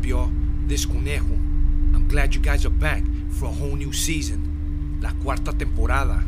[0.00, 0.30] Up, y'all?
[0.66, 1.34] This Conejo.
[1.94, 4.98] I'm glad you guys are back for a whole new season.
[5.02, 6.24] La cuarta temporada.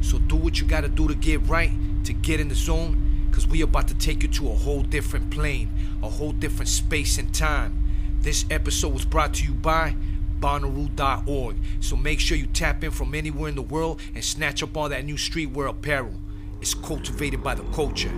[0.00, 1.70] So do what you gotta do to get right,
[2.02, 5.30] to get in the zone, cause we about to take you to a whole different
[5.30, 5.70] plane,
[6.02, 7.78] a whole different space and time.
[8.22, 9.94] This episode was brought to you by
[10.40, 11.56] Bonnaroo.org.
[11.78, 14.88] So make sure you tap in from anywhere in the world and snatch up all
[14.88, 16.14] that new streetwear apparel.
[16.60, 18.10] It's cultivated by the culture.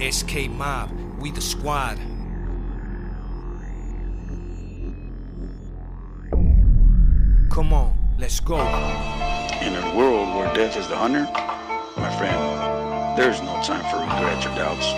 [0.00, 0.90] SK Mob,
[1.20, 1.96] we the squad.
[7.52, 8.56] Come on, let's go.
[9.60, 11.28] In a world where death is the hunter,
[12.00, 12.40] my friend,
[13.18, 14.90] there is no time for regrets or doubts.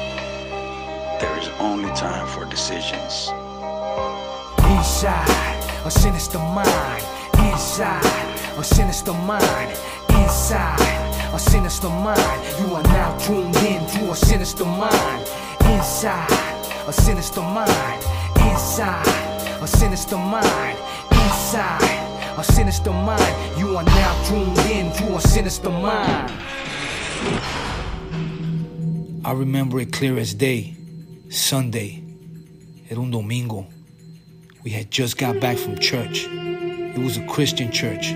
[1.20, 3.32] There is only time for decisions.
[4.70, 5.26] Inside,
[5.84, 7.02] a sinister mind.
[7.42, 8.04] Inside,
[8.56, 9.76] a sinister mind.
[10.10, 12.40] Inside, a sinister mind.
[12.60, 15.26] You are now tuned in to a sinister mind.
[15.74, 16.30] Inside,
[16.86, 18.04] a sinister mind.
[18.46, 19.08] Inside,
[19.60, 20.78] a sinister mind.
[21.10, 22.03] Inside,
[22.36, 23.58] a sinister mind.
[23.58, 26.32] You are now tuned in to a sinister mind.
[29.24, 30.74] I remember it clear as day.
[31.30, 32.02] Sunday.
[32.90, 33.66] Era un domingo.
[34.64, 36.26] We had just got back from church.
[36.28, 38.12] It was a Christian church,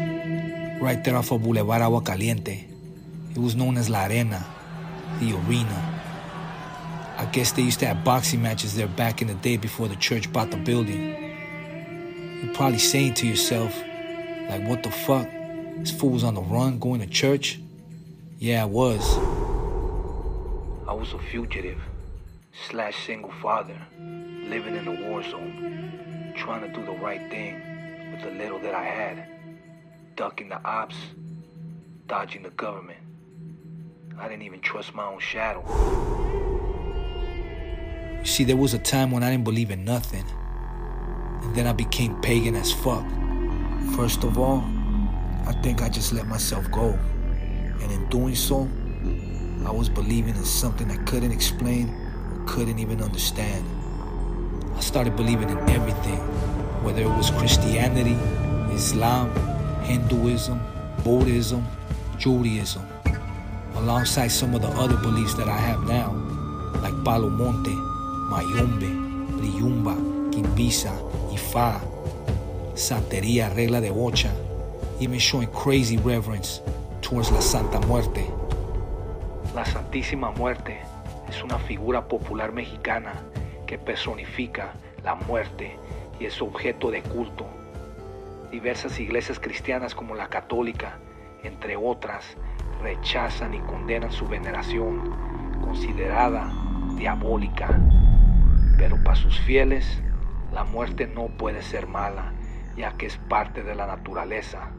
[0.80, 2.66] right there off of Boulevard Agua Caliente.
[3.30, 4.44] It was known as La Arena,
[5.20, 5.94] the arena.
[7.18, 9.96] I guess they used to have boxing matches there back in the day before the
[9.96, 12.42] church bought the building.
[12.42, 13.74] You're probably saying to yourself,
[14.48, 15.28] like, what the fuck?
[15.76, 17.60] This fool was on the run going to church?
[18.38, 19.18] Yeah, I was.
[20.88, 21.80] I was a fugitive,
[22.68, 28.22] slash single father, living in a war zone, trying to do the right thing with
[28.22, 29.26] the little that I had,
[30.16, 30.96] ducking the ops,
[32.06, 33.00] dodging the government.
[34.18, 35.62] I didn't even trust my own shadow.
[38.18, 40.24] You see, there was a time when I didn't believe in nothing.
[41.42, 43.04] And then I became pagan as fuck.
[43.96, 44.64] First of all,
[45.46, 46.98] I think I just let myself go.
[47.80, 48.68] And in doing so,
[49.66, 51.88] I was believing in something I couldn't explain
[52.30, 53.64] or couldn't even understand.
[54.76, 56.18] I started believing in everything,
[56.84, 58.16] whether it was Christianity,
[58.72, 59.30] Islam,
[59.82, 60.60] Hinduism,
[61.02, 61.66] Buddhism,
[62.18, 62.86] Judaism,
[63.74, 66.12] alongside some of the other beliefs that I have now,
[66.82, 67.74] like Palo Monte,
[68.30, 68.92] Mayombe,
[69.40, 69.96] Briyumba,
[70.32, 70.92] Quimbisa,
[71.32, 71.80] Ifa,
[72.78, 74.30] Santeria, Regla de Bocha,
[75.00, 76.62] even showing crazy reverence
[77.00, 78.24] towards la Santa Muerte.
[79.52, 80.78] La Santísima Muerte
[81.28, 83.14] es una figura popular mexicana
[83.66, 85.76] que personifica la muerte
[86.20, 87.46] y es objeto de culto.
[88.52, 91.00] Diversas iglesias cristianas como la católica,
[91.42, 92.36] entre otras,
[92.80, 95.16] rechazan y condenan su veneración,
[95.62, 96.52] considerada
[96.96, 97.76] diabólica.
[98.76, 100.00] Pero para sus fieles,
[100.52, 102.32] la muerte no puede ser mala,
[102.78, 104.70] ya que es parte de la naturaleza,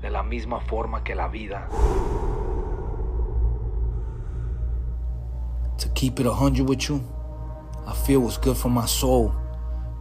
[0.00, 1.68] de la misma forma que la vida.
[5.78, 7.02] To keep it a hundred with you,
[7.86, 9.34] I feel was good for my soul,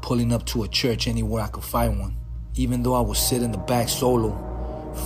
[0.01, 2.15] pulling up to a church anywhere I could find one,
[2.55, 4.31] even though I would sit in the back solo,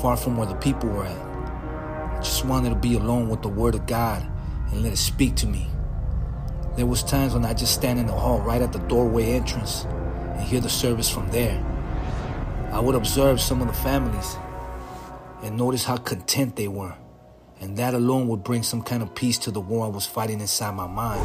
[0.01, 1.27] far from where the people were at.
[2.17, 4.27] I just wanted to be alone with the Word of God
[4.71, 5.67] and let it speak to me.
[6.75, 9.85] There was times when I just stand in the hall right at the doorway entrance
[9.85, 11.63] and hear the service from there.
[12.71, 14.37] I would observe some of the families
[15.41, 16.93] and notice how content they were.
[17.59, 20.41] And that alone would bring some kind of peace to the war I was fighting
[20.41, 21.21] inside my mind.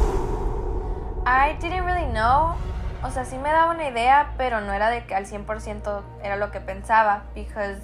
[1.27, 2.55] I didn't really know.
[3.03, 6.37] O sea, sí me daba una idea, pero no era de que al 100% era
[6.37, 7.23] lo que pensaba.
[7.35, 7.81] Because,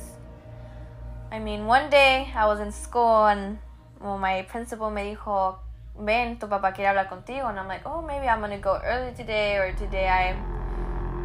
[1.31, 3.59] I mean, one day I was in school and
[4.01, 5.57] well, my principal me dijo,
[5.97, 7.49] ven, tu papá quiere hablar contigo.
[7.49, 10.58] And I'm like, oh, maybe I'm going to go early today or today I'm,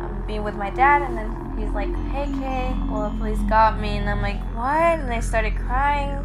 [0.04, 1.02] Um, I'm being with my dad.
[1.02, 3.96] And then he's like, hey, Kay, well, the police got me.
[3.96, 5.00] And I'm like, what?
[5.00, 6.18] And I started crying.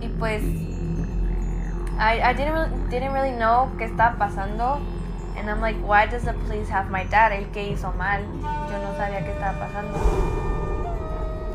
[0.00, 0.42] Y pues,
[1.98, 4.80] I, I didn't, really, didn't really know qué estaba pasando.
[5.36, 7.32] And I'm like, why does the police have my dad?
[7.32, 8.22] El que hizo mal.
[8.22, 9.98] Yo no sabía qué estaba pasando.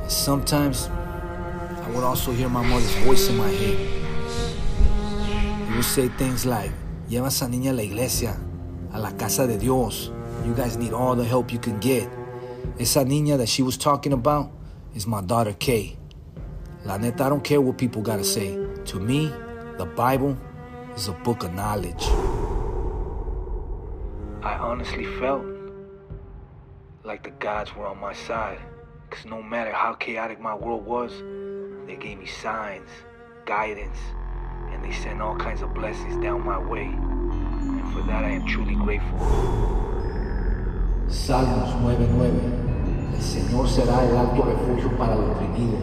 [0.10, 3.80] Sometimes I would also hear my mother's voice in my head.
[5.70, 6.72] It would say things like,
[7.12, 8.38] Lleva esa niña a la iglesia,
[8.94, 10.14] a la casa de Dios.
[10.46, 12.10] You guys need all the help you can get.
[12.80, 14.52] Esa niña that she was talking about
[14.96, 15.98] is my daughter Kay.
[16.84, 18.58] La neta, I don't care what people gotta say.
[18.86, 19.32] To me,
[19.78, 20.36] the Bible
[20.96, 22.04] is a book of knowledge.
[24.42, 25.46] I honestly felt
[27.04, 28.60] like the gods were on my side.
[29.10, 31.12] Because no matter how chaotic my world was,
[31.86, 32.90] they gave me signs,
[33.46, 33.98] guidance,
[34.72, 36.86] and they sent all kinds of blessings down my way.
[36.86, 39.91] And for that, I am truly grateful.
[41.12, 42.40] Salmos 9:9.
[43.14, 45.78] El Señor será el alto refugio para el oprimido,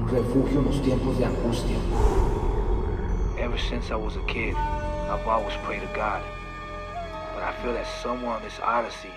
[0.00, 1.76] un refugio en los tiempos de angustia.
[3.36, 4.54] Ever since I was a kid,
[5.10, 6.22] I've always prayed to God.
[7.34, 9.12] But I feel that somewhere on this odyssey,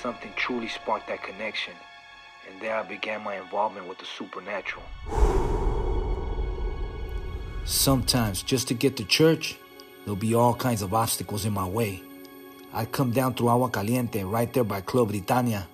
[0.00, 1.74] something truly sparked that connection.
[2.48, 4.84] And there I began my involvement with the supernatural.
[7.64, 9.58] Sometimes, just to get to church,
[10.04, 12.04] there'll be all kinds of obstacles in my way.
[12.72, 15.66] I'd come down through Agua Caliente, right there by Club Britannia.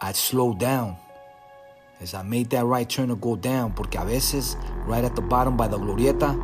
[0.00, 0.96] I'd slow down
[2.00, 4.56] as I made that right turn to go down, porque a veces,
[4.86, 6.34] right at the bottom by the Glorieta,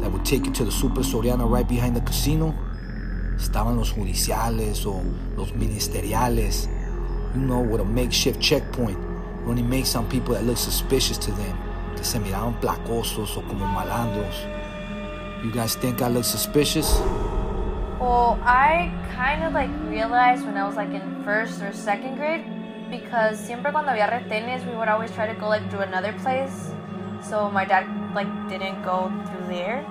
[0.00, 2.54] that would take you to the Super Soriana right behind the casino,
[3.36, 5.02] estaban los judiciales o
[5.36, 6.68] los ministeriales,
[7.34, 8.96] you know, with a makeshift checkpoint,
[9.42, 11.58] running makes on people that look suspicious to them,
[11.96, 14.46] que se miraban placosos o como malandros.
[15.44, 17.00] You guys think I look suspicious?
[17.98, 22.46] Well, I kind of like realized when I was like in first or second grade
[22.90, 26.70] because siempre cuando había retenes, we would always try to go like through another place.
[27.20, 29.84] So my dad like didn't go through there.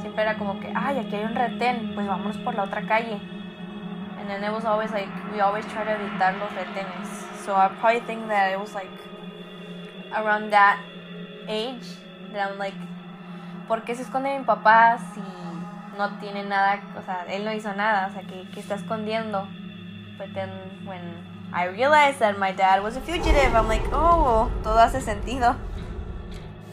[0.00, 3.20] Siempre era como que, ay, aquí hay un retén, pues vámonos por la otra calle.
[4.18, 7.06] And then it was always like, we always try to evitar los retenes.
[7.44, 8.88] So I probably think that it was like
[10.16, 10.80] around that
[11.48, 11.84] age
[12.32, 12.80] that I'm like,
[13.68, 15.20] ¿por qué se esconde mi papá si
[16.00, 19.46] no tiene nada, o sea, él no hizo nada, o sea, que, que está escondiendo?
[20.18, 20.50] But then
[20.84, 21.00] when
[21.52, 25.56] I realized that my dad was a fugitive, I'm like, oh, todo hace sentido.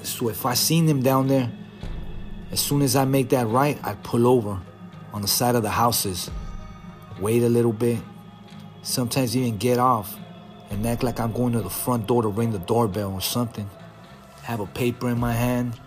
[0.04, 1.52] So if I seen him down there,
[2.52, 4.60] as soon as I make that right, I'd pull over
[5.14, 6.30] on the side of the houses,
[7.20, 8.00] wait a little bit,
[8.82, 10.16] sometimes even get off
[10.70, 13.70] and act like I'm going to the front door to ring the doorbell or something.
[14.44, 15.80] Have a paper in my hand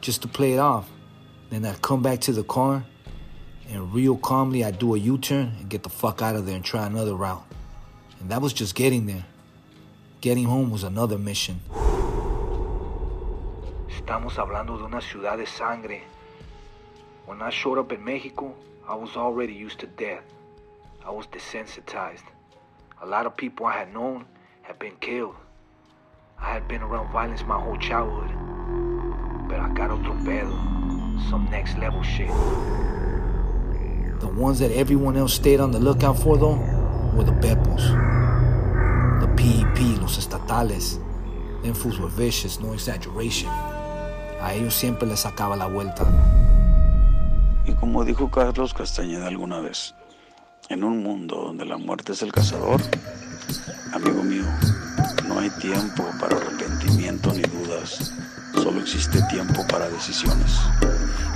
[0.00, 0.88] just to play it off.
[1.52, 2.82] Then I'd come back to the car
[3.68, 6.56] and real calmly I'd do a U turn and get the fuck out of there
[6.56, 7.44] and try another route.
[8.20, 9.26] And that was just getting there.
[10.22, 11.60] Getting home was another mission.
[13.86, 16.00] Estamos hablando de una ciudad de sangre.
[17.26, 18.54] When I showed up in Mexico,
[18.88, 20.24] I was already used to death.
[21.04, 22.24] I was desensitized.
[23.02, 24.24] A lot of people I had known
[24.62, 25.36] had been killed.
[26.38, 28.30] I had been around violence my whole childhood.
[29.50, 30.71] But I got otro pedo.
[31.30, 32.28] Some next level shit.
[34.20, 36.56] The ones that everyone else stayed on the lookout for, though,
[37.14, 37.82] were the Bepos.
[39.20, 40.98] The PEP, los estatales.
[41.62, 43.50] Them fools were vicious, no exaggeration.
[44.40, 46.04] A ellos siempre les sacaba la vuelta.
[47.66, 49.94] Y como dijo Carlos Castañeda alguna vez,
[50.68, 52.80] en un mundo donde la muerte es el cazador,
[53.92, 54.44] amigo mío,
[55.28, 58.12] no hay tiempo para arrepentimiento ni dudas,
[58.62, 60.60] solo existe tiempo para decisiones.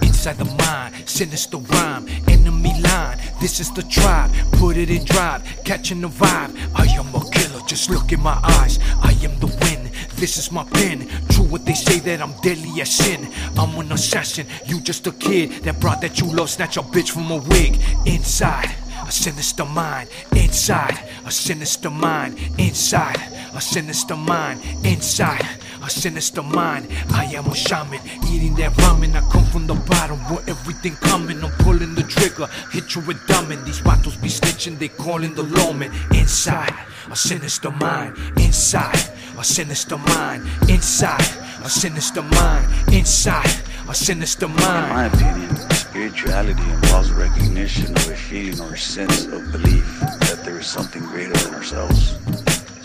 [0.03, 3.19] Inside the mind, sinister rhyme, enemy line.
[3.41, 6.55] This is the tribe, put it in drive, catching the vibe.
[6.75, 8.79] I am a killer, just look in my eyes.
[9.03, 11.09] I am the wind, this is my pen.
[11.31, 13.27] True what they say that I'm deadly as sin.
[13.59, 17.11] I'm an assassin, you just a kid that brought that you love, snatch a bitch
[17.11, 17.81] from a wig.
[18.07, 18.73] Inside,
[19.05, 20.09] a sinister mind.
[20.37, 22.39] Inside, a sinister mind.
[22.57, 23.21] Inside,
[23.53, 24.63] a sinister mind.
[24.85, 25.45] Inside,
[25.87, 26.89] a sinister mind.
[27.11, 29.15] I am a shaman, eating that ramen.
[29.15, 31.43] I come from the bottom where everything coming.
[31.45, 33.65] I'm pulling the trigger, hit you with diamond.
[33.65, 35.93] These vatos be snitching, they calling the lawman.
[36.13, 36.75] Inside,
[37.11, 38.17] a sinister mind.
[38.37, 40.43] Inside, a sinister mind.
[40.69, 41.31] Inside,
[41.65, 42.67] a sinister mind.
[42.93, 43.55] Inside,
[43.89, 44.93] a sinister In mind.
[44.93, 50.67] my opinion, spirituality involves recognition of a feeling or sense of belief that there is
[50.67, 52.17] something greater than ourselves,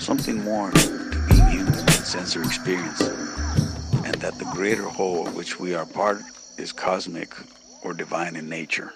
[0.02, 5.60] something more to being human than sensory experience, and that the greater whole of which
[5.60, 6.22] we are part
[6.58, 7.32] is cosmic
[7.84, 8.94] or divine in nature.